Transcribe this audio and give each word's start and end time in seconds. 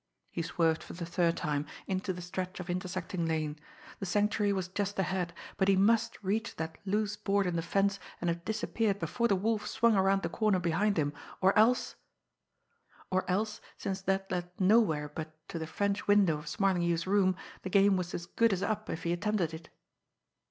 He 0.31 0.41
swerved 0.41 0.81
for 0.81 0.93
the 0.93 1.05
third 1.05 1.37
time 1.37 1.67
into 1.85 2.11
the 2.11 2.23
stretch 2.23 2.59
of 2.59 2.71
intersecting 2.71 3.27
lane. 3.27 3.59
The 3.99 4.07
Sanctuary 4.07 4.51
was 4.51 4.67
just 4.67 4.97
ahead, 4.97 5.31
but 5.57 5.67
he 5.67 5.75
must 5.75 6.23
reach 6.23 6.55
that 6.55 6.79
loose 6.87 7.15
board 7.15 7.45
in 7.45 7.55
the 7.55 7.61
fence 7.61 7.99
and 8.19 8.27
have 8.27 8.43
disappeared 8.43 8.97
before 8.97 9.27
the 9.27 9.35
Wolf 9.35 9.67
swung 9.67 9.95
around 9.95 10.23
the 10.23 10.27
corner 10.29 10.57
behind 10.57 10.97
him 10.97 11.13
or 11.39 11.55
else 11.55 11.97
or 13.11 13.29
else, 13.29 13.61
since 13.77 14.01
that 14.01 14.31
led 14.31 14.57
to 14.57 14.63
nowhere 14.63 15.13
to 15.49 15.59
the 15.59 15.67
French 15.67 16.07
window 16.07 16.39
of 16.39 16.47
Smarlinghue's 16.47 17.05
room, 17.05 17.35
the 17.61 17.69
game 17.69 17.95
was 17.95 18.15
as 18.15 18.25
good 18.25 18.53
as 18.53 18.63
up 18.63 18.89
if 18.89 19.03
he 19.03 19.13
attempted 19.13 19.53
it! 19.53 19.69